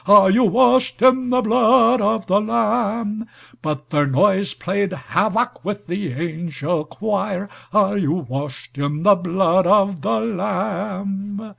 [0.07, 6.13] (Are you washed in the blood of the Lamb?)But their noise played havoc with the
[6.13, 11.39] angel choir(Are you washed in the blood of the Lamb?)